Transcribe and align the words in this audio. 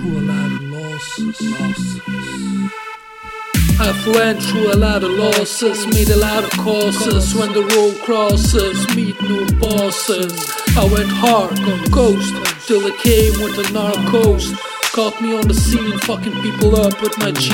through 0.00 0.18
a 0.18 0.24
lot 0.24 0.52
of 0.52 0.62
losses. 0.62 1.40
losses. 1.60 2.00
I've 3.78 4.06
went 4.14 4.42
through 4.42 4.72
a 4.72 4.76
lot 4.76 5.02
of 5.02 5.10
losses, 5.10 5.86
made 5.88 6.10
a 6.10 6.16
lot 6.16 6.44
of 6.44 6.50
courses. 6.58 7.34
When 7.34 7.52
the 7.52 7.62
road 7.74 8.00
crosses, 8.02 8.78
meet 8.96 9.20
new 9.22 9.46
bosses. 9.58 10.32
I 10.76 10.84
went 10.84 11.08
hard, 11.08 11.58
on 11.60 11.90
ghost, 11.90 12.34
till 12.66 12.86
it 12.86 12.98
came 12.98 13.32
with 13.42 13.56
the 13.56 13.64
narcos. 13.72 14.54
Caught 14.92 15.20
me 15.22 15.36
on 15.36 15.46
the 15.46 15.54
scene, 15.54 15.98
fucking 16.00 16.40
people 16.42 16.76
up 16.76 17.00
with 17.00 17.16
my 17.18 17.32
G. 17.32 17.50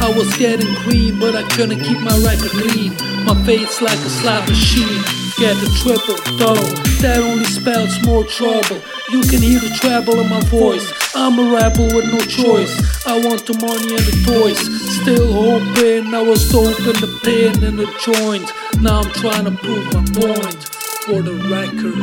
I 0.00 0.12
was 0.16 0.34
getting 0.36 0.74
green, 0.84 1.18
but 1.18 1.34
I 1.34 1.42
couldn't 1.50 1.80
keep 1.80 2.00
my 2.00 2.16
record 2.18 2.50
clean. 2.50 2.92
My 3.24 3.34
face 3.44 3.80
like 3.80 3.98
a 3.98 4.10
slot 4.10 4.48
machine. 4.48 5.21
Get 5.38 5.56
the 5.56 5.70
triple, 5.82 6.16
double, 6.36 6.68
that 7.00 7.18
only 7.18 7.44
spells 7.44 7.98
more 8.04 8.24
trouble. 8.24 8.82
You 9.10 9.22
can 9.22 9.40
hear 9.42 9.58
the 9.58 9.70
treble 9.80 10.20
in 10.20 10.28
my 10.28 10.40
voice. 10.42 10.92
I'm 11.14 11.38
a 11.38 11.44
rebel 11.52 11.86
with 11.86 12.12
no 12.12 12.20
choice. 12.20 12.76
I 13.06 13.18
want 13.18 13.46
the 13.46 13.54
money 13.54 13.94
and 13.96 14.04
the 14.04 14.12
toys. 14.24 14.60
Still 15.00 15.32
hoping 15.32 16.12
I 16.14 16.20
was 16.22 16.46
dope 16.50 16.76
the 16.76 17.08
pen 17.24 17.64
and 17.64 17.78
the 17.78 17.86
joint. 18.04 18.52
Now 18.80 19.00
I'm 19.00 19.10
trying 19.12 19.46
to 19.46 19.52
prove 19.52 19.86
my 19.94 20.04
point 20.14 20.68
for 21.06 21.22
the 21.22 21.32
record. 21.50 21.94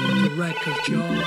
For 0.00 0.14
the 0.22 0.30
record, 0.36 0.88
y'all. 0.88 1.24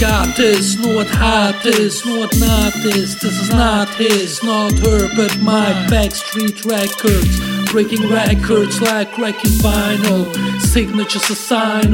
Got 0.00 0.34
this, 0.34 0.78
what 0.78 1.08
hot 1.10 1.66
is, 1.66 2.06
know 2.06 2.20
what 2.20 2.34
not 2.40 2.74
is. 2.86 3.20
This 3.20 3.38
is 3.38 3.50
not 3.50 3.86
his, 3.96 4.42
not 4.42 4.72
her, 4.78 5.14
but 5.14 5.38
my 5.40 5.74
backstreet 5.90 6.64
records. 6.64 7.59
Breaking 7.70 8.10
records 8.10 8.80
like 8.82 9.16
wrecking 9.16 9.52
vinyl. 9.62 10.34
Signatures 10.60 11.30
a 11.30 11.36
sign 11.36 11.90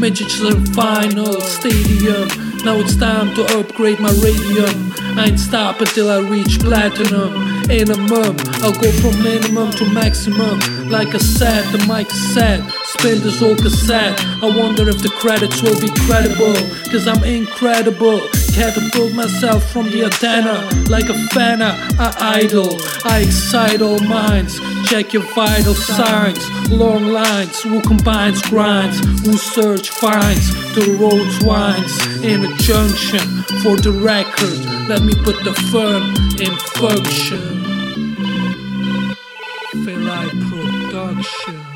messages 0.00 0.42
are 0.42 0.60
final. 0.72 1.40
Stadium, 1.42 2.26
now 2.64 2.76
it's 2.76 2.96
time 2.96 3.34
to 3.34 3.44
upgrade 3.58 4.00
my 4.00 4.10
radium. 4.22 4.92
I 5.18 5.26
ain't 5.26 5.38
stop 5.38 5.80
until 5.80 6.10
I 6.10 6.20
reach 6.20 6.58
platinum. 6.60 7.60
In 7.70 7.90
a 7.90 7.96
month, 7.96 8.48
I'll 8.64 8.72
go 8.72 8.90
from 8.92 9.22
minimum 9.22 9.70
to 9.72 9.84
maximum. 9.92 10.58
Like 10.88 11.14
I 11.14 11.18
said, 11.18 11.64
the 11.70 11.84
mic 11.86 12.10
is 12.10 12.34
set. 12.34 12.68
Spin 12.96 13.20
this 13.20 13.42
old 13.42 13.58
cassette. 13.58 14.18
I 14.42 14.46
wonder 14.46 14.88
if 14.88 15.02
the 15.02 15.10
credits 15.20 15.62
will 15.62 15.78
be 15.80 15.90
credible. 16.06 16.54
Cause 16.90 17.06
I'm 17.06 17.22
incredible. 17.24 18.20
Catapult 18.54 19.12
myself 19.14 19.70
from 19.72 19.90
the 19.90 20.04
antenna. 20.04 20.68
Like 20.88 21.08
a 21.08 21.14
fana, 21.32 21.70
I 21.98 22.40
idle. 22.42 22.78
I 23.04 23.20
excite 23.20 23.80
all 23.80 24.00
minds. 24.00 24.58
Check 24.88 25.12
your 25.12 25.22
vital 25.34 25.74
signs. 25.74 26.38
Long 26.70 27.06
lines, 27.08 27.62
who 27.62 27.80
combines 27.80 28.42
grinds, 28.42 28.98
who 29.24 29.36
search 29.36 29.90
finds. 29.90 30.50
The 30.74 30.96
road 30.98 31.30
winds 31.46 32.24
in 32.24 32.44
a 32.44 32.56
junction 32.58 33.42
for 33.62 33.76
the 33.76 33.92
record. 33.92 34.58
Let 34.88 35.02
me 35.02 35.14
put 35.14 35.42
the 35.44 35.54
fun 35.70 36.02
in 36.40 36.54
function. 36.76 37.60
Feel 39.84 40.00
like 40.00 40.30
production. 40.50 41.70